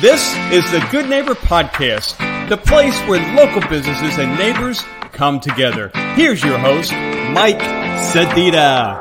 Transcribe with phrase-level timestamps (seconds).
[0.00, 2.16] This is the Good Neighbor Podcast,
[2.48, 4.82] the place where local businesses and neighbors
[5.12, 5.90] come together.
[6.14, 7.60] Here's your host, Mike
[8.10, 8.96] Sedita.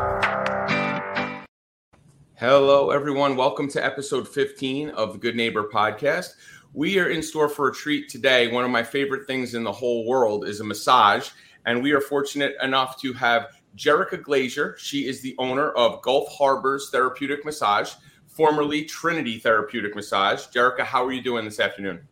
[2.35, 3.37] Hello, everyone.
[3.37, 6.31] Welcome to episode 15 of the Good Neighbor Podcast.
[6.73, 8.51] We are in store for a treat today.
[8.51, 11.29] One of my favorite things in the whole world is a massage,
[11.65, 13.47] and we are fortunate enough to have
[13.77, 14.75] Jerrica Glaeser.
[14.77, 17.93] She is the owner of Gulf Harbors Therapeutic Massage
[18.29, 20.47] formerly Trinity Therapeutic Massage.
[20.47, 22.07] Jerrica, how are you doing this afternoon?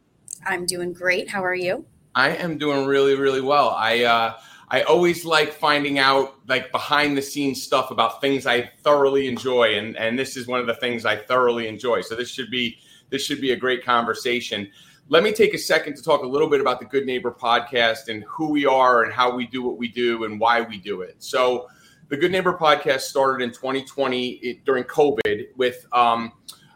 [0.46, 1.30] I'm doing great.
[1.30, 1.86] How are you?
[2.16, 3.70] I am doing really, really well.
[3.70, 4.38] I uh,
[4.70, 9.78] I always like finding out like behind the scenes stuff about things I thoroughly enjoy,
[9.78, 12.02] and and this is one of the things I thoroughly enjoy.
[12.02, 12.78] So this should be
[13.10, 14.70] this should be a great conversation.
[15.10, 18.10] Let me take a second to talk a little bit about the Good Neighbor podcast
[18.10, 21.02] and who we are and how we do what we do and why we do
[21.02, 21.16] it.
[21.20, 21.68] So
[22.10, 26.32] the Good Neighbor podcast started in 2020 during COVID with um,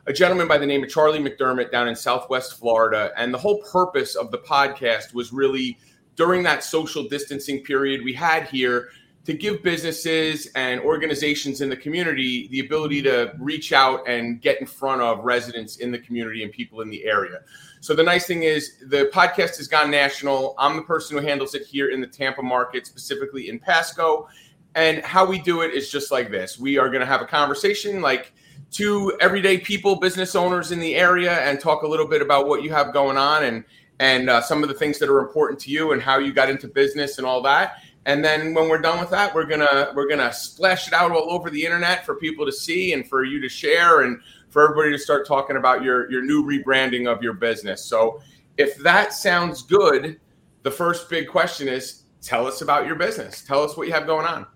[0.05, 3.11] a gentleman by the name of Charlie McDermott down in Southwest Florida.
[3.15, 5.77] And the whole purpose of the podcast was really
[6.17, 8.89] during that social distancing period we had here
[9.23, 14.59] to give businesses and organizations in the community the ability to reach out and get
[14.59, 17.39] in front of residents in the community and people in the area.
[17.81, 20.55] So the nice thing is the podcast has gone national.
[20.57, 24.27] I'm the person who handles it here in the Tampa market, specifically in Pasco.
[24.75, 26.57] And how we do it is just like this.
[26.57, 28.33] We are going to have a conversation like
[28.71, 32.63] two everyday people, business owners in the area, and talk a little bit about what
[32.63, 33.63] you have going on and
[33.99, 36.49] and uh, some of the things that are important to you and how you got
[36.49, 37.83] into business and all that.
[38.07, 41.31] And then when we're done with that, we're gonna we're gonna splash it out all
[41.31, 44.19] over the internet for people to see and for you to share and
[44.49, 47.85] for everybody to start talking about your your new rebranding of your business.
[47.85, 48.21] So
[48.57, 50.19] if that sounds good,
[50.63, 53.43] the first big question is tell us about your business.
[53.43, 54.47] Tell us what you have going on.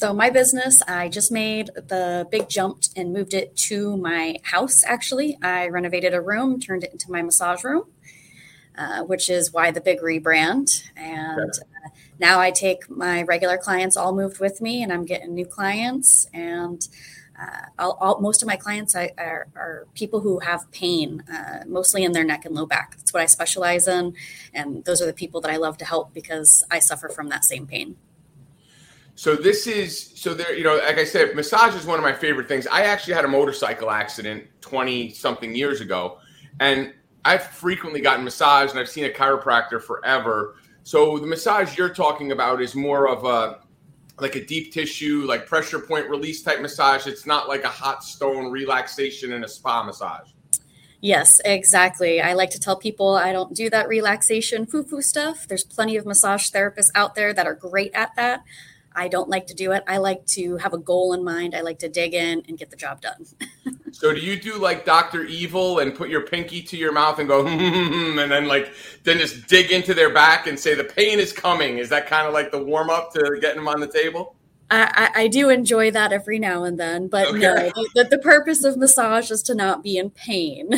[0.00, 4.82] So my business, I just made the big jump and moved it to my house.
[4.82, 7.84] Actually, I renovated a room, turned it into my massage room,
[8.78, 10.84] uh, which is why the big rebrand.
[10.96, 15.34] And uh, now I take my regular clients all moved with me, and I'm getting
[15.34, 16.26] new clients.
[16.32, 16.88] And
[17.38, 22.04] uh, all, most of my clients are, are, are people who have pain, uh, mostly
[22.04, 22.96] in their neck and low back.
[22.96, 24.14] That's what I specialize in,
[24.54, 27.44] and those are the people that I love to help because I suffer from that
[27.44, 27.96] same pain.
[29.20, 30.56] So this is so there.
[30.56, 32.66] You know, like I said, massage is one of my favorite things.
[32.66, 36.20] I actually had a motorcycle accident twenty something years ago,
[36.58, 36.94] and
[37.26, 40.56] I've frequently gotten massage, and I've seen a chiropractor forever.
[40.84, 43.60] So the massage you're talking about is more of a
[44.20, 47.06] like a deep tissue, like pressure point release type massage.
[47.06, 50.30] It's not like a hot stone relaxation and a spa massage.
[51.02, 52.22] Yes, exactly.
[52.22, 55.46] I like to tell people I don't do that relaxation foo foo stuff.
[55.46, 58.44] There's plenty of massage therapists out there that are great at that.
[58.94, 59.84] I don't like to do it.
[59.86, 61.54] I like to have a goal in mind.
[61.54, 63.24] I like to dig in and get the job done.
[63.92, 65.24] so do you do like Dr.
[65.24, 68.46] Evil and put your pinky to your mouth and go hmm, hmm, hmm, and then
[68.48, 68.72] like
[69.04, 71.78] then just dig into their back and say the pain is coming?
[71.78, 74.36] Is that kind of like the warm up to getting them on the table?
[74.72, 77.38] I, I, do enjoy that every now and then, but okay.
[77.38, 80.70] no, the, the purpose of massage is to not be in pain.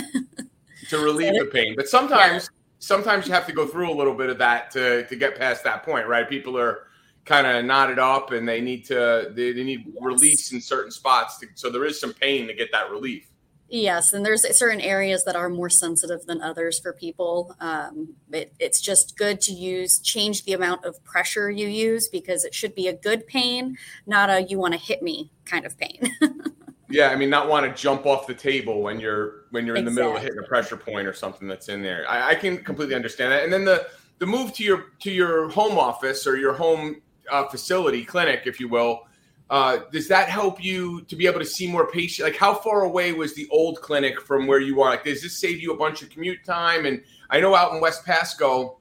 [0.88, 1.74] to relieve the pain.
[1.76, 2.58] But sometimes yeah.
[2.78, 5.64] sometimes you have to go through a little bit of that to, to get past
[5.64, 6.26] that point, right?
[6.26, 6.86] People are
[7.24, 9.96] kind of knotted up and they need to they, they need yes.
[10.00, 13.28] release in certain spots to, so there is some pain to get that relief.
[13.68, 17.56] Yes and there's certain areas that are more sensitive than others for people.
[17.60, 22.44] Um, it, it's just good to use change the amount of pressure you use because
[22.44, 25.78] it should be a good pain not a you want to hit me kind of
[25.78, 26.16] pain.
[26.92, 29.88] Yeah i mean not want to jump off the table when you're when you're in
[29.88, 29.94] exactly.
[29.94, 32.04] the middle of hitting a pressure point or something that's in there.
[32.08, 33.44] I, I can completely understand that.
[33.44, 37.00] And then the the move to your to your home office or your home
[37.30, 39.06] uh, facility, clinic, if you will,
[39.52, 42.24] uh, does that help you to be able to see more patients?
[42.24, 44.90] Like, how far away was the old clinic from where you are?
[44.90, 46.86] Like, does this save you a bunch of commute time?
[46.86, 48.78] And I know out in West Pasco,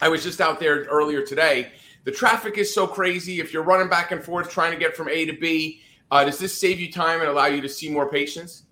[0.00, 1.72] I was just out there earlier today.
[2.04, 3.40] The traffic is so crazy.
[3.40, 5.80] If you're running back and forth trying to get from A to B,
[6.12, 8.62] uh, does this save you time and allow you to see more patients?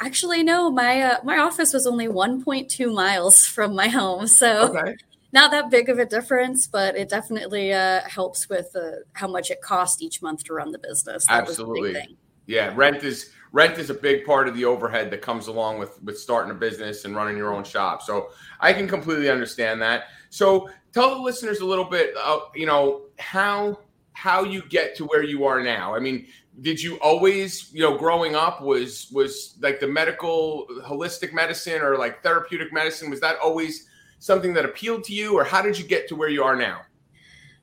[0.00, 0.68] Actually, no.
[0.68, 4.96] My uh, my office was only 1.2 miles from my home, so okay
[5.34, 9.50] not that big of a difference, but it definitely uh, helps with uh, how much
[9.50, 11.26] it costs each month to run the business.
[11.26, 12.16] That Absolutely.
[12.46, 16.00] Yeah, rent is rent is a big part of the overhead that comes along with
[16.04, 18.02] with starting a business and running your own shop.
[18.02, 20.04] So I can completely understand that.
[20.30, 23.80] So tell the listeners a little bit, uh, you know, how
[24.12, 25.96] how you get to where you are now.
[25.96, 26.26] I mean,
[26.60, 31.98] did you always, you know, growing up was was like the medical holistic medicine or
[31.98, 33.88] like therapeutic medicine was that always
[34.24, 36.80] something that appealed to you, or how did you get to where you are now?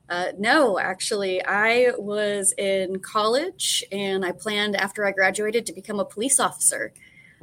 [0.08, 5.98] Uh, no, actually, I was in college and I planned after I graduated to become
[5.98, 6.92] a police officer.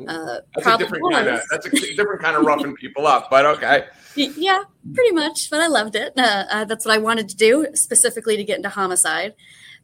[0.08, 3.46] Uh, that's a different kind of that's a different kind of roughing people up, but
[3.46, 3.88] okay.
[4.16, 4.64] Yeah,
[4.94, 5.50] pretty much.
[5.50, 6.14] But I loved it.
[6.18, 9.36] Uh, uh, that's what I wanted to do, specifically to get into homicide.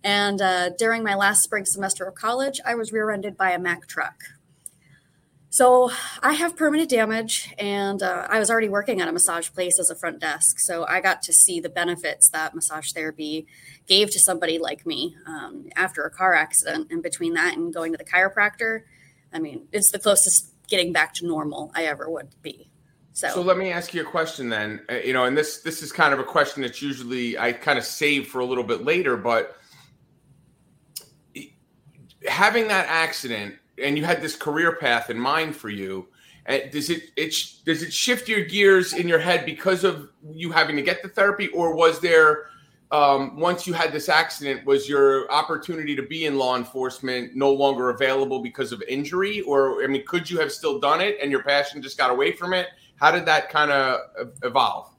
[0.06, 3.88] And uh, during my last spring semester of college, I was rear-ended by a Mack
[3.88, 4.16] truck.
[5.56, 5.90] So
[6.22, 9.90] I have permanent damage, and uh, I was already working at a massage place as
[9.90, 10.60] a front desk.
[10.60, 13.48] So I got to see the benefits that massage therapy
[13.88, 16.92] gave to somebody like me um, after a car accident.
[16.92, 18.82] And between that and going to the chiropractor,
[19.32, 22.70] I mean, it's the closest getting back to normal I ever would be.
[23.14, 24.82] So, so let me ask you a question then.
[24.92, 27.80] Uh, you know, and this this is kind of a question that's usually I kind
[27.80, 29.56] of save for a little bit later, but
[32.28, 36.08] having that accident and you had this career path in mind for you
[36.48, 37.34] uh, does it it
[37.66, 41.10] does it shift your gears in your head because of you having to get the
[41.10, 41.48] therapy?
[41.50, 42.48] Or was there
[42.92, 47.52] um, once you had this accident was your opportunity to be in law enforcement no
[47.52, 49.42] longer available because of injury?
[49.42, 52.32] Or i mean could you have still done it and your passion just got away
[52.32, 52.68] from it?
[52.98, 54.00] How did that kind of
[54.44, 54.95] evolve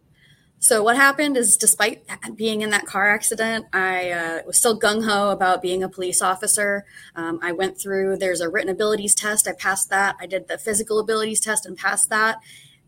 [0.67, 2.03] so what happened is, despite
[2.35, 6.21] being in that car accident, I uh, was still gung ho about being a police
[6.21, 6.85] officer.
[7.15, 8.17] Um, I went through.
[8.17, 9.47] There's a written abilities test.
[9.47, 10.17] I passed that.
[10.21, 12.39] I did the physical abilities test and passed that.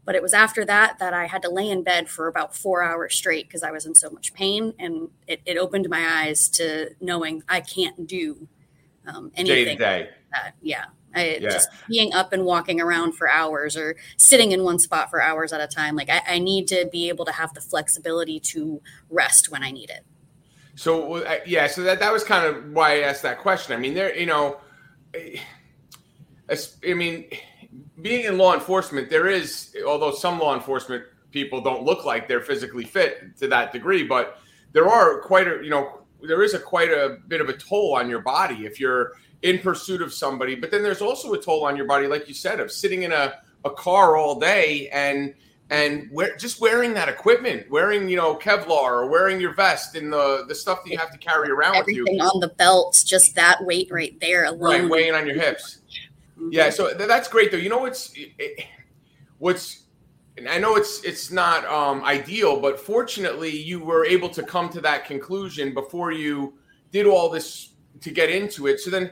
[0.04, 2.82] But it was after that that I had to lay in bed for about four
[2.82, 6.48] hours straight because I was in so much pain, and it, it, opened my eyes
[6.54, 8.48] to knowing I can't do
[9.06, 9.78] um, anything.
[9.78, 10.10] Day to day.
[10.62, 10.86] Yeah.
[11.14, 11.50] I, yeah.
[11.50, 15.52] Just being up and walking around for hours or sitting in one spot for hours
[15.52, 15.96] at a time.
[15.96, 19.70] Like I, I need to be able to have the flexibility to rest when I
[19.70, 20.04] need it.
[20.74, 23.74] So yeah, so that that was kind of why I asked that question.
[23.74, 24.60] I mean, there, you know,
[25.14, 27.28] I mean,
[28.00, 32.40] being in law enforcement, there is, although some law enforcement people don't look like they're
[32.40, 34.38] physically fit to that degree, but
[34.72, 37.94] there are quite a, you know, there is a quite a bit of a toll
[37.94, 39.12] on your body if you're
[39.42, 40.54] in pursuit of somebody.
[40.54, 43.12] But then there's also a toll on your body, like you said, of sitting in
[43.12, 43.34] a,
[43.64, 45.34] a car all day and
[45.70, 50.12] and wear, just wearing that equipment, wearing you know Kevlar or wearing your vest and
[50.12, 52.22] the the stuff that you have to carry around Everything with you.
[52.22, 54.82] on the belts, just that weight right there alone.
[54.82, 55.80] Right, weighing on your hips.
[56.50, 57.58] Yeah, so th- that's great though.
[57.58, 58.64] You know what's it,
[59.38, 59.84] what's
[60.46, 64.80] I know it's it's not um, ideal, but fortunately you were able to come to
[64.82, 66.54] that conclusion before you
[66.92, 67.70] did all this
[68.00, 68.80] to get into it.
[68.80, 69.10] So then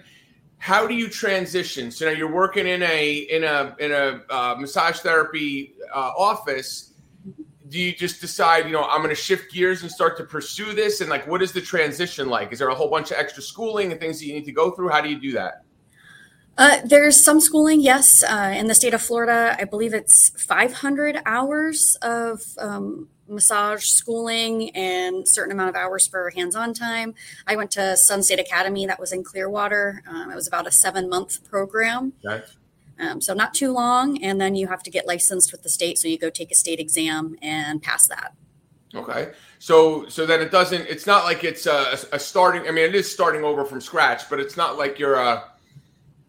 [0.58, 1.90] how do you transition?
[1.90, 6.92] So now you're working in a in a in a uh, massage therapy uh, office.
[7.68, 10.72] Do you just decide, you know, I'm going to shift gears and start to pursue
[10.72, 11.00] this?
[11.00, 12.52] And like, what is the transition like?
[12.52, 14.70] Is there a whole bunch of extra schooling and things that you need to go
[14.70, 14.90] through?
[14.90, 15.65] How do you do that?
[16.58, 18.22] Uh, there's some schooling, yes.
[18.22, 24.70] Uh, in the state of Florida, I believe it's 500 hours of um, massage schooling
[24.70, 27.14] and certain amount of hours for hands-on time.
[27.46, 30.02] I went to Sun State Academy that was in Clearwater.
[30.08, 32.14] Um, it was about a seven-month program.
[32.98, 35.98] Um, so not too long, and then you have to get licensed with the state.
[35.98, 38.32] So you go take a state exam and pass that.
[38.94, 39.32] Okay.
[39.58, 40.86] So so then it doesn't.
[40.86, 42.66] It's not like it's a, a starting.
[42.66, 45.44] I mean, it is starting over from scratch, but it's not like you're a,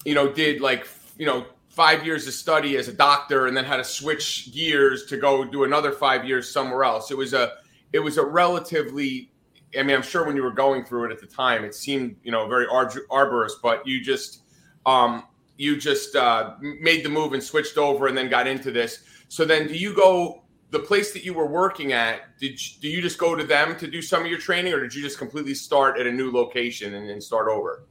[0.08, 0.88] you know, did like
[1.18, 5.06] you know five years of study as a doctor and then had to switch gears
[5.08, 7.12] to go do another five years somewhere else.
[7.12, 7.56] It was a
[7.92, 9.34] it was a relatively
[9.78, 12.16] I mean, I'm sure when you were going through it at the time, it seemed
[12.24, 14.44] you know very arduous, but you just
[14.86, 15.26] um,
[15.58, 19.04] you just uh, made the move and switched over and then got into this.
[19.28, 22.40] So then, do you go the place that you were working at?
[22.40, 24.80] Did you, do you just go to them to do some of your training, or
[24.80, 27.84] did you just completely start at a new location and then start over?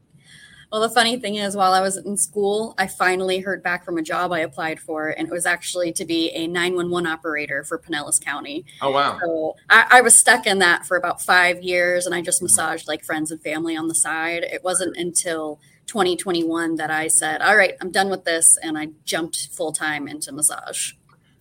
[0.72, 3.98] Well, the funny thing is, while I was in school, I finally heard back from
[3.98, 7.78] a job I applied for, and it was actually to be a 911 operator for
[7.78, 8.64] Pinellas County.
[8.82, 9.18] Oh, wow.
[9.22, 12.88] So I, I, was stuck in that for about five years, and I just massaged
[12.88, 14.42] like friends and family on the side.
[14.42, 18.88] It wasn't until 2021 that I said, All right, I'm done with this, and I
[19.04, 20.92] jumped full time into massage.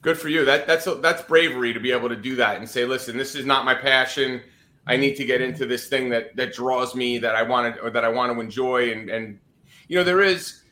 [0.03, 0.45] Good for you.
[0.45, 3.45] That, that's, that's bravery to be able to do that and say, Listen, this is
[3.45, 4.41] not my passion
[4.87, 7.81] I need to get into this thing that that draws me that I want to
[7.81, 8.91] or that I want to enjoy.
[8.91, 9.39] And and
[9.87, 10.63] you know there is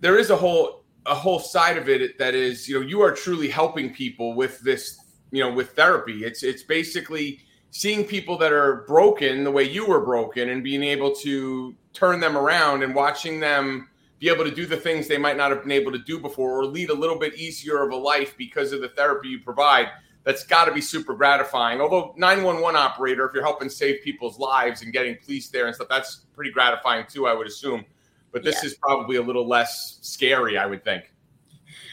[0.00, 3.12] there is a whole a whole side of it that is you know you are
[3.12, 4.98] truly helping people with this
[5.30, 6.24] you know with therapy.
[6.24, 10.82] It's it's basically seeing people that are broken the way you were broken and being
[10.82, 15.18] able to turn them around and watching them be able to do the things they
[15.18, 17.90] might not have been able to do before or lead a little bit easier of
[17.90, 19.88] a life because of the therapy you provide
[20.24, 21.80] that's got to be super gratifying.
[21.80, 25.88] Although 911 operator, if you're helping save people's lives and getting police there and stuff,
[25.88, 27.84] that's pretty gratifying too, I would assume.
[28.30, 28.68] But this yeah.
[28.68, 31.12] is probably a little less scary, I would think.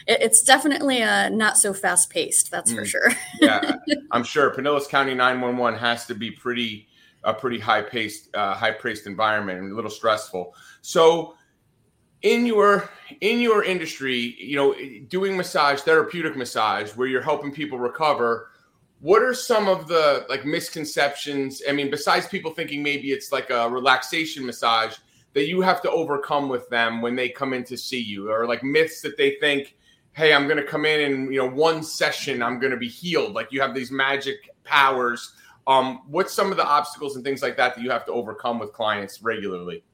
[0.06, 2.76] It's definitely uh, not so fast paced, that's mm.
[2.76, 3.12] for sure.
[3.40, 3.76] yeah,
[4.10, 6.88] I'm sure Pinellas County 911 has to be pretty
[7.22, 10.54] a pretty high paced, uh, high paced environment and a little stressful.
[10.80, 11.34] So
[12.22, 14.74] in your in your industry, you know,
[15.08, 18.50] doing massage, therapeutic massage, where you're helping people recover,
[19.00, 21.62] what are some of the like misconceptions?
[21.68, 24.96] I mean, besides people thinking maybe it's like a relaxation massage
[25.32, 28.46] that you have to overcome with them when they come in to see you, or
[28.46, 29.76] like myths that they think,
[30.12, 32.88] hey, I'm going to come in and you know one session I'm going to be
[32.88, 33.32] healed.
[33.32, 35.34] Like you have these magic powers.
[35.66, 38.58] Um, what's some of the obstacles and things like that that you have to overcome
[38.58, 39.84] with clients regularly?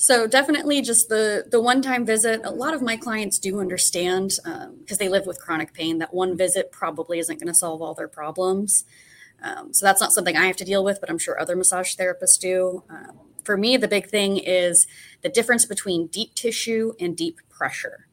[0.00, 2.40] So definitely just the the one time visit.
[2.44, 6.14] A lot of my clients do understand because um, they live with chronic pain that
[6.14, 8.84] one visit probably isn't going to solve all their problems.
[9.42, 11.96] Um, so that's not something I have to deal with, but I'm sure other massage
[11.96, 12.84] therapists do.
[12.88, 14.86] Um, for me, the big thing is
[15.22, 18.06] the difference between deep tissue and deep pressure.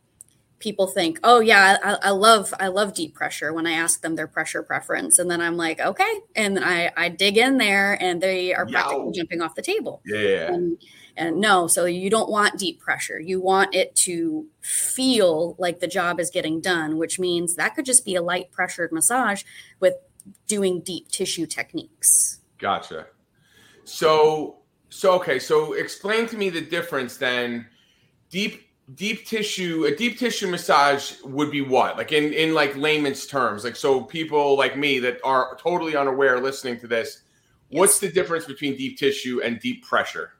[0.58, 4.16] People think, "Oh yeah, I, I love I love deep pressure." When I ask them
[4.16, 8.22] their pressure preference, and then I'm like, "Okay," and I I dig in there, and
[8.22, 10.02] they are practically jumping off the table.
[10.04, 10.52] Yeah.
[10.52, 10.80] And,
[11.18, 13.20] and no, so you don't want deep pressure.
[13.20, 17.86] You want it to feel like the job is getting done, which means that could
[17.86, 19.44] just be a light pressured massage
[19.80, 19.94] with
[20.48, 22.40] doing deep tissue techniques.
[22.58, 23.08] Gotcha.
[23.86, 24.58] So,
[24.90, 27.68] so okay, so explain to me the difference then.
[28.30, 33.26] Deep deep tissue a deep tissue massage would be what like in in like layman's
[33.26, 37.24] terms like so people like me that are totally unaware listening to this
[37.70, 37.80] yes.
[37.80, 40.34] what's the difference between deep tissue and deep pressure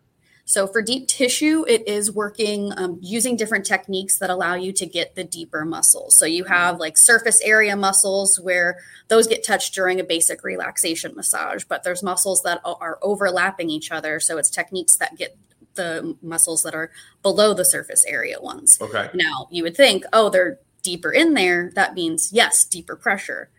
[0.48, 4.86] so for deep tissue, it is working um, using different techniques that allow you to
[4.86, 6.16] get the deeper muscles.
[6.16, 11.16] So you have like surface area muscles where those get touched during a basic relaxation
[11.16, 14.20] massage, but there's muscles that are overlapping each other.
[14.20, 15.36] So it's techniques that get
[15.74, 16.92] the muscles that are
[17.24, 18.78] below the surface area ones.
[18.80, 19.10] Okay.
[19.16, 21.72] Now you would think, oh, they're deeper in there.
[21.74, 23.50] That means yes, deeper pressure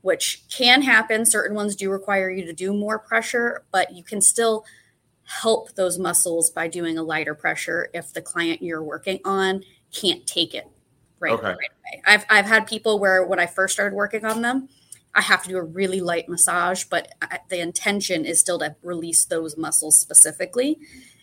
[0.00, 1.26] which can happen.
[1.26, 4.64] Certain ones do require you to do more pressure, but you can still
[5.28, 10.26] help those muscles by doing a lighter pressure if the client you're working on can't
[10.26, 10.66] take it
[11.20, 11.46] right, okay.
[11.46, 12.02] right away.
[12.06, 14.68] I've, I've had people where when I first started working on them,
[15.14, 18.74] I have to do a really light massage, but I, the intention is still to
[18.82, 20.78] release those muscles specifically.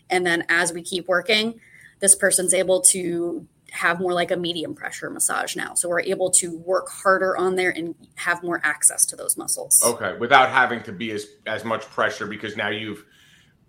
[0.09, 1.59] And then as we keep working,
[1.99, 5.73] this person's able to have more like a medium pressure massage now.
[5.73, 9.81] So we're able to work harder on there and have more access to those muscles.
[9.83, 13.03] Okay, without having to be as as much pressure because now you've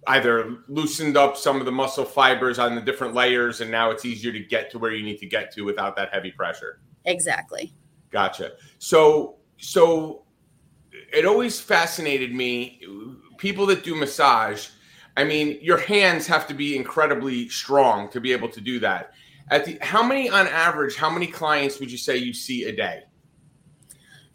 [0.08, 4.04] either loosened up some of the muscle fibers on the different layers and now it's
[4.04, 6.80] easier to get to where you need to get to without that heavy pressure.
[7.04, 7.72] Exactly.
[8.10, 8.52] Gotcha.
[8.78, 10.22] So so
[11.12, 12.80] it always fascinated me
[13.38, 14.68] people that do massage
[15.16, 19.12] i mean your hands have to be incredibly strong to be able to do that.
[19.50, 22.72] At the how many on average how many clients would you say you see a
[22.75, 23.04] day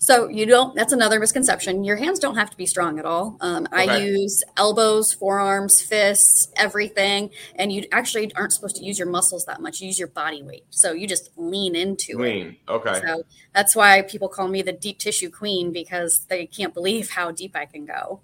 [0.01, 0.73] so you don't.
[0.73, 1.83] That's another misconception.
[1.83, 3.37] Your hands don't have to be strong at all.
[3.39, 3.87] Um, okay.
[3.87, 9.45] I use elbows, forearms, fists, everything, and you actually aren't supposed to use your muscles
[9.45, 9.79] that much.
[9.79, 10.65] You use your body weight.
[10.71, 12.25] So you just lean into lean.
[12.25, 12.45] it.
[12.45, 12.57] Lean.
[12.67, 12.99] Okay.
[13.05, 17.29] So that's why people call me the deep tissue queen because they can't believe how
[17.29, 18.21] deep I can go.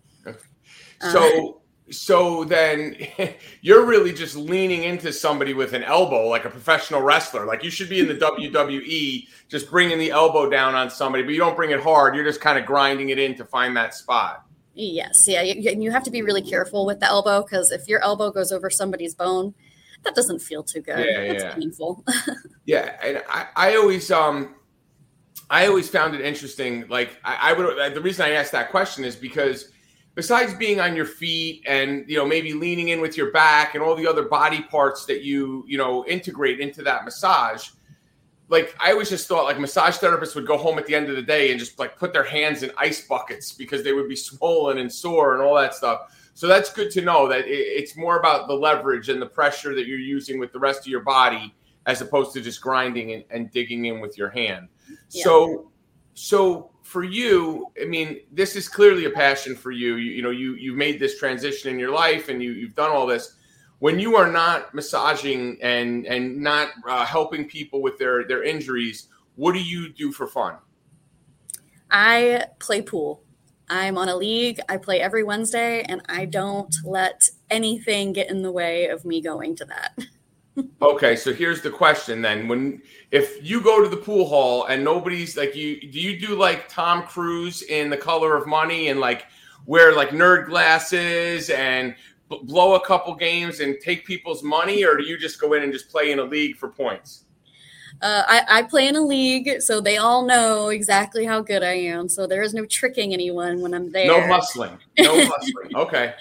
[0.99, 1.49] So.
[1.49, 2.95] Uh, so then
[3.61, 7.45] you're really just leaning into somebody with an elbow like a professional wrestler.
[7.45, 11.31] Like you should be in the wwe just bringing the elbow down on somebody but
[11.31, 12.15] you don't bring it hard.
[12.15, 14.45] You're just kind of grinding it in to find that spot.
[14.73, 18.01] Yes yeah and you have to be really careful with the elbow because if your
[18.03, 19.53] elbow goes over somebody's bone
[20.03, 20.99] that doesn't feel too good.
[20.99, 21.55] Yeah, it's yeah.
[21.55, 22.03] painful.
[22.65, 24.55] Yeah and I, I always um
[25.49, 29.05] i always found it interesting like I, I would the reason i asked that question
[29.05, 29.71] is because
[30.17, 33.83] besides being on your feet and you know maybe leaning in with your back and
[33.83, 37.69] all the other body parts that you you know integrate into that massage
[38.49, 41.15] like i always just thought like massage therapists would go home at the end of
[41.15, 44.15] the day and just like put their hands in ice buckets because they would be
[44.27, 48.17] swollen and sore and all that stuff so that's good to know that it's more
[48.17, 51.53] about the leverage and the pressure that you're using with the rest of your body
[51.85, 54.67] as opposed to just grinding and, and digging in with your hand
[55.11, 55.23] yeah.
[55.23, 55.71] so
[56.15, 59.97] so for you, I mean, this is clearly a passion for you.
[59.97, 62.91] You, you know, you you've made this transition in your life, and you you've done
[62.91, 63.35] all this.
[63.79, 69.09] When you are not massaging and and not uh, helping people with their their injuries,
[69.35, 70.55] what do you do for fun?
[71.91, 73.21] I play pool.
[73.67, 74.61] I'm on a league.
[74.69, 79.19] I play every Wednesday, and I don't let anything get in the way of me
[79.19, 79.97] going to that.
[80.81, 82.47] okay, so here's the question then.
[82.47, 86.35] When if you go to the pool hall and nobody's like you do you do
[86.35, 89.25] like Tom Cruise in The Color of Money and like
[89.65, 91.95] wear like nerd glasses and
[92.29, 95.63] b- blow a couple games and take people's money or do you just go in
[95.63, 97.25] and just play in a league for points?
[98.01, 101.73] Uh, I, I, play in a league, so they all know exactly how good I
[101.73, 102.07] am.
[102.07, 104.05] So there is no tricking anyone when I'm there.
[104.05, 104.77] No hustling.
[104.99, 105.75] No hustling.
[105.75, 106.13] Okay.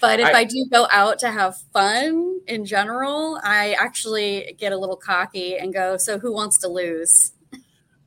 [0.00, 4.72] But if I- I, do go out to have fun in general, I actually get
[4.72, 7.32] a little cocky and go, "So who wants to lose?"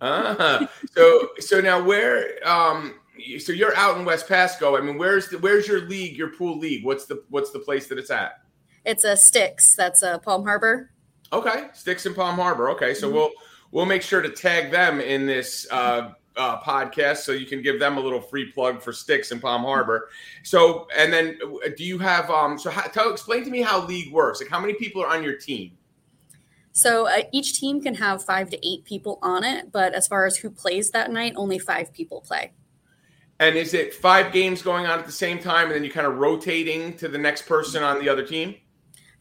[0.01, 2.95] Ah, so so now where um
[3.39, 4.75] so you're out in West Pasco.
[4.75, 6.83] I mean, where's the where's your league, your pool league?
[6.83, 8.41] What's the what's the place that it's at?
[8.85, 9.75] It's a Sticks.
[9.75, 10.91] That's a Palm Harbor.
[11.31, 12.69] Okay, Sticks in Palm Harbor.
[12.71, 13.31] Okay, so we'll
[13.71, 17.79] we'll make sure to tag them in this uh, uh, podcast so you can give
[17.79, 20.09] them a little free plug for Sticks in Palm Harbor.
[20.43, 21.37] So, and then
[21.77, 22.57] do you have um?
[22.57, 24.41] So, how, tell explain to me how league works.
[24.41, 25.77] Like, how many people are on your team?
[26.73, 30.25] So uh, each team can have five to eight people on it, but as far
[30.25, 32.51] as who plays that night, only five people play.
[33.39, 36.07] And is it five games going on at the same time, and then you're kind
[36.07, 38.55] of rotating to the next person on the other team?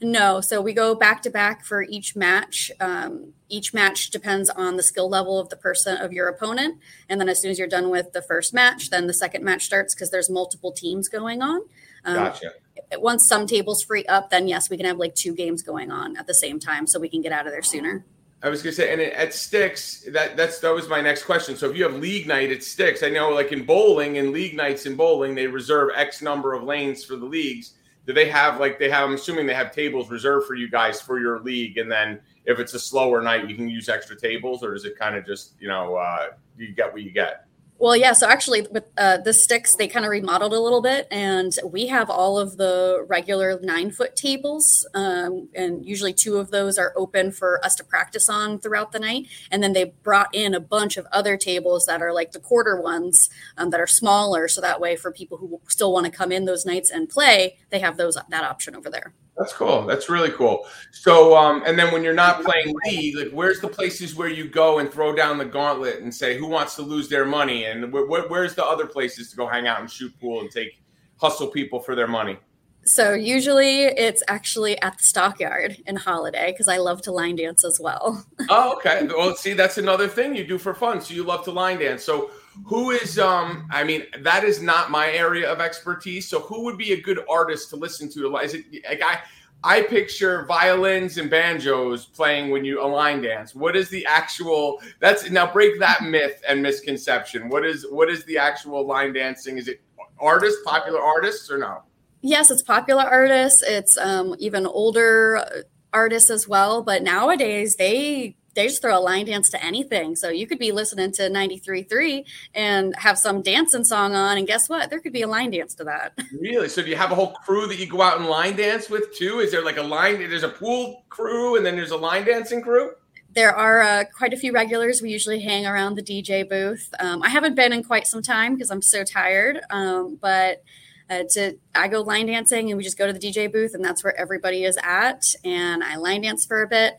[0.03, 2.73] No, so we go back to back for each match.
[2.81, 7.21] Um, each match depends on the skill level of the person of your opponent, and
[7.21, 9.95] then as soon as you're done with the first match, then the second match starts
[9.95, 11.61] because there's multiple teams going on.
[12.05, 12.53] Um, Gotcha.
[12.95, 16.17] Once some tables free up, then yes, we can have like two games going on
[16.17, 18.05] at the same time, so we can get out of there sooner.
[18.43, 21.57] I was gonna say, and it, at Sticks, that that's that was my next question.
[21.57, 24.57] So if you have league night at Sticks, I know like in bowling and league
[24.57, 27.75] nights in bowling, they reserve X number of lanes for the leagues.
[28.07, 29.09] Do they have like they have?
[29.09, 32.59] I'm assuming they have tables reserved for you guys for your league, and then if
[32.59, 35.55] it's a slower night, you can use extra tables, or is it kind of just
[35.61, 37.47] you know uh, you get what you get?
[37.83, 38.13] Well, yeah.
[38.13, 41.89] So actually, with uh, the sticks, they kind of remodeled a little bit, and we
[41.89, 46.93] have all of the regular nine foot tables, um, and usually two of those are
[46.97, 49.27] open for us to practice on throughout the night.
[49.51, 52.81] And then they brought in a bunch of other tables that are like the quarter
[52.81, 56.31] ones um, that are smaller, so that way for people who still want to come
[56.31, 59.13] in those nights and play, they have those that option over there.
[59.39, 59.87] That's cool.
[59.87, 60.67] That's really cool.
[60.91, 64.47] So, um, and then when you're not playing league, like where's the places where you
[64.47, 67.93] go and throw down the gauntlet and say who wants to lose their money, and
[67.93, 70.83] where, where, where's the other places to go hang out and shoot pool and take
[71.17, 72.39] hustle people for their money?
[72.85, 77.65] So usually it's actually at the stockyard in Holiday because I love to line dance
[77.65, 78.25] as well.
[78.51, 79.07] Oh, okay.
[79.07, 81.01] Well, see, that's another thing you do for fun.
[81.01, 82.03] So you love to line dance.
[82.03, 82.33] So
[82.67, 86.29] who is um I mean, that is not my area of expertise.
[86.29, 88.37] So who would be a good artist to listen to?
[88.39, 89.21] Is it like I
[89.65, 93.55] I picture violins and banjos playing when you a line dance.
[93.55, 97.49] What is the actual that's now break that myth and misconception.
[97.49, 99.59] What is what is the actual line dancing?
[99.59, 99.81] Is it
[100.19, 101.83] artists, popular artists or no?
[102.23, 103.63] Yes, it's popular artists.
[103.63, 105.45] It's um, even older
[105.93, 106.83] artists as well.
[106.83, 110.17] But nowadays, they they just throw a line dance to anything.
[110.17, 114.69] So you could be listening to 93.3 and have some dancing song on, and guess
[114.69, 114.91] what?
[114.91, 116.13] There could be a line dance to that.
[116.43, 116.69] Really?
[116.69, 119.15] So do you have a whole crew that you go out and line dance with
[119.15, 119.39] too?
[119.39, 120.19] Is there like a line?
[120.19, 122.93] There's a pool crew, and then there's a line dancing crew.
[123.35, 125.01] There are uh, quite a few regulars.
[125.01, 126.93] We usually hang around the DJ booth.
[126.99, 129.61] Um, I haven't been in quite some time because I'm so tired.
[129.71, 130.65] Um, but
[131.09, 133.85] uh, to I go line dancing, and we just go to the DJ booth, and
[133.85, 135.23] that's where everybody is at.
[135.45, 136.95] And I line dance for a bit.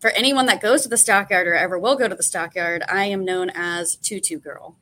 [0.00, 3.06] For anyone that goes to the stockyard or ever will go to the stockyard, I
[3.06, 4.76] am known as Tutu Girl.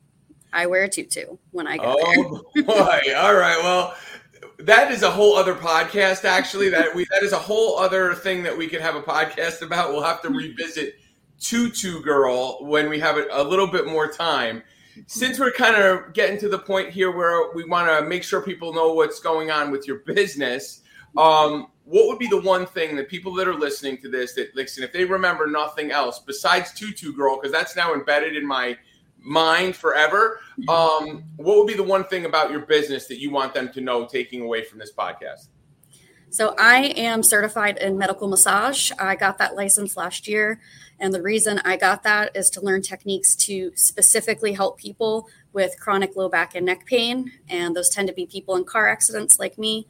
[0.55, 2.25] I wear a tutu when I go there.
[2.25, 3.13] Oh boy!
[3.15, 3.59] All right.
[3.61, 3.93] Well,
[4.59, 6.23] that is a whole other podcast.
[6.23, 9.61] Actually, that we that is a whole other thing that we could have a podcast
[9.61, 9.91] about.
[9.91, 10.95] We'll have to revisit
[11.39, 14.63] Tutu Girl when we have a little bit more time.
[15.07, 18.41] Since we're kind of getting to the point here where we want to make sure
[18.41, 20.83] people know what's going on with your business,
[21.17, 24.55] um, what would be the one thing that people that are listening to this that
[24.55, 28.77] listen, if they remember nothing else besides Tutu Girl, because that's now embedded in my
[29.19, 30.39] mind forever.
[30.67, 33.81] Um, what would be the one thing about your business that you want them to
[33.81, 35.47] know taking away from this podcast?
[36.29, 38.91] So I am certified in medical massage.
[38.99, 40.59] I got that license last year.
[40.99, 45.79] And the reason I got that is to learn techniques to specifically help people with
[45.79, 47.31] chronic low back and neck pain.
[47.49, 49.87] And those tend to be people in car accidents like me.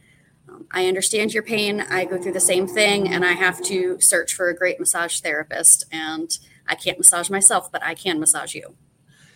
[0.48, 1.82] Um, I understand your pain.
[1.82, 5.20] I go through the same thing, and I have to search for a great massage
[5.20, 5.86] therapist.
[5.92, 8.76] And I can't massage myself, but I can massage you.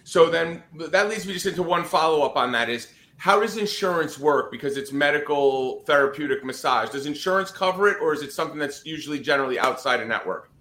[0.03, 3.57] So then that leads me just into one follow up on that is how does
[3.57, 4.49] insurance work?
[4.49, 6.89] Because it's medical therapeutic massage.
[6.89, 10.51] Does insurance cover it, or is it something that's usually generally outside a network?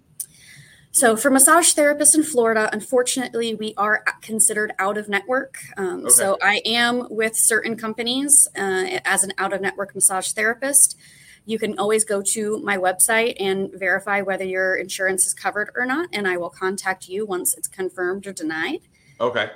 [0.91, 5.59] So, for massage therapists in Florida, unfortunately, we are considered out of network.
[5.77, 6.09] Um, Okay.
[6.09, 10.97] So, I am with certain companies uh, as an out of network massage therapist.
[11.45, 15.85] You can always go to my website and verify whether your insurance is covered or
[15.85, 18.81] not, and I will contact you once it's confirmed or denied.
[19.19, 19.49] Okay.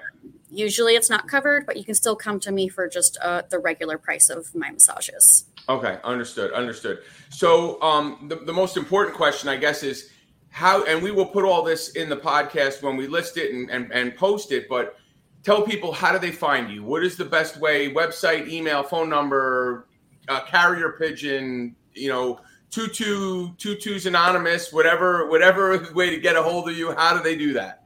[0.49, 3.57] Usually, it's not covered, but you can still come to me for just uh, the
[3.57, 5.45] regular price of my massages.
[5.67, 6.99] Okay, understood, understood.
[7.29, 10.09] So, um, the, the most important question, I guess, is
[10.53, 13.69] how, and we will put all this in the podcast when we list it and,
[13.69, 14.97] and, and post it, but
[15.43, 16.83] tell people how do they find you?
[16.83, 17.91] What is the best way?
[17.91, 19.87] Website, email, phone number?
[20.27, 22.39] uh, carrier pigeon, you know,
[22.69, 26.91] tutu, tutu's anonymous, whatever, whatever way to get a hold of you.
[26.93, 27.81] How do they do that?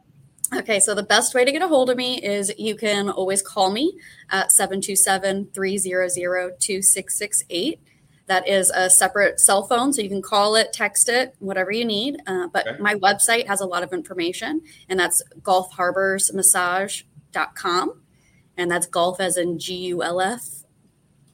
[0.55, 3.41] Okay, so the best way to get a hold of me is you can always
[3.41, 3.97] call me
[4.29, 7.81] at 727 300 2668.
[8.27, 11.85] That is a separate cell phone, so you can call it, text it, whatever you
[11.85, 12.17] need.
[12.27, 12.81] Uh, but okay.
[12.81, 18.01] my website has a lot of information, and that's gulfharborsmassage.com.
[18.59, 20.41] And that's golf as in G U L F.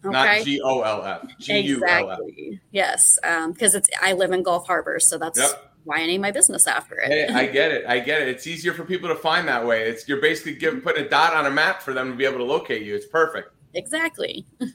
[0.06, 0.12] Okay.
[0.12, 1.25] Not G O L F.
[1.39, 2.19] G U L F.
[2.19, 2.60] Exactly.
[2.71, 6.21] Yes, because um, it's I live in Gulf Harbor, so that's yep why I name
[6.21, 7.08] my business after it.
[7.08, 7.86] hey, I get it.
[7.88, 8.29] I get it.
[8.29, 9.84] It's easier for people to find that way.
[9.84, 12.38] It's you're basically giving putting a dot on a map for them to be able
[12.38, 12.95] to locate you.
[12.95, 13.49] It's perfect.
[13.73, 14.45] Exactly.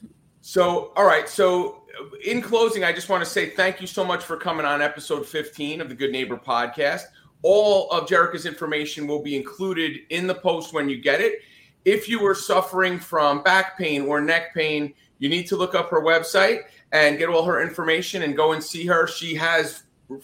[0.41, 1.27] so, all right.
[1.27, 1.78] So,
[2.23, 5.25] in closing, I just want to say thank you so much for coming on episode
[5.25, 7.03] 15 of the Good Neighbor podcast.
[7.41, 11.39] All of Jerrica's information will be included in the post when you get it.
[11.85, 15.89] If you were suffering from back pain or neck pain, you need to look up
[15.89, 19.07] her website and get all her information and go and see her.
[19.07, 19.83] She has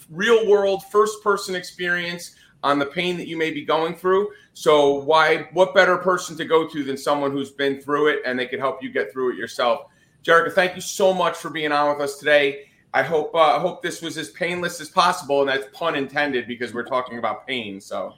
[0.10, 4.30] real world first person experience on the pain that you may be going through.
[4.54, 8.38] So why what better person to go to than someone who's been through it and
[8.38, 9.88] they can help you get through it yourself.
[10.26, 12.68] Jerrica, thank you so much for being on with us today.
[12.94, 16.48] I hope uh, I hope this was as painless as possible, and that's pun intended
[16.48, 17.80] because we're talking about pain.
[17.82, 18.14] So,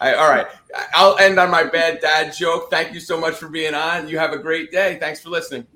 [0.00, 0.46] I, all right,
[0.92, 2.70] I'll end on my bad dad joke.
[2.70, 4.06] Thank you so much for being on.
[4.06, 4.98] You have a great day.
[5.00, 5.66] Thanks for listening.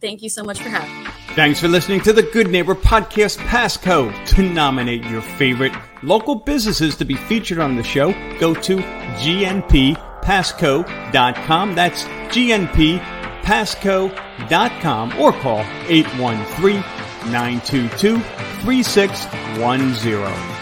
[0.00, 1.10] Thank you so much for having me.
[1.34, 4.10] Thanks for listening to the Good Neighbor Podcast Pasco.
[4.10, 5.72] To nominate your favorite
[6.02, 9.94] local businesses to be featured on the show, go to gnppasco.com.
[11.76, 12.04] That's
[13.42, 16.82] gnppasco.com or call 813
[17.32, 18.20] 922
[18.62, 20.59] 3610.